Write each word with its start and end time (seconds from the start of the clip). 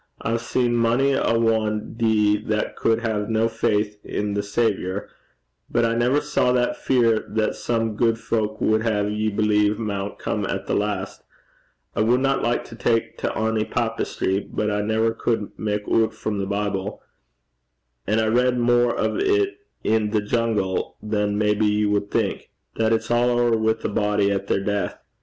I 0.19 0.31
hae 0.31 0.37
seen 0.37 0.73
mony 0.75 1.11
a 1.13 1.21
ane 1.29 1.93
dee 1.93 2.35
that 2.45 2.75
cud 2.75 3.01
hae 3.01 3.25
no 3.29 3.47
faith 3.47 3.99
i' 4.03 4.33
the 4.33 4.41
Saviour; 4.41 5.07
but 5.69 5.85
I 5.85 5.93
never 5.93 6.21
saw 6.21 6.51
that 6.53 6.75
fear 6.75 7.23
that 7.29 7.53
some 7.55 7.95
gude 7.95 8.17
fowk 8.17 8.59
wud 8.59 8.81
hae 8.81 9.07
ye 9.11 9.29
believe 9.29 9.77
maun 9.77 10.15
come 10.17 10.43
at 10.47 10.65
the 10.65 10.73
last. 10.73 11.21
I 11.95 12.01
wadna 12.01 12.37
like 12.41 12.63
to 12.69 12.75
tak 12.75 13.15
to 13.17 13.31
ony 13.35 13.63
papistry; 13.63 14.39
but 14.51 14.71
I 14.71 14.81
never 14.81 15.13
cud 15.13 15.51
mak 15.55 15.87
oot 15.87 16.15
frae 16.15 16.35
the 16.35 16.47
Bible 16.47 17.03
and 18.07 18.19
I 18.19 18.25
read 18.25 18.57
mair 18.59 18.97
at 18.97 19.17
it 19.21 19.59
i' 19.85 20.07
the 20.07 20.21
jungle 20.23 20.97
than 21.03 21.37
maybe 21.37 21.67
ye 21.67 21.85
wad 21.85 22.09
think 22.09 22.49
that 22.75 22.91
it's 22.91 23.11
a' 23.11 23.13
ower 23.13 23.55
wi' 23.55 23.75
a 23.83 23.87
body 23.87 24.31
at 24.31 24.47
their 24.47 24.61
deith. 24.63 24.95